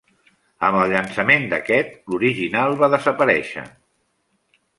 [0.69, 3.67] Amb el llançament d'aquest, l'original va desaparèixer.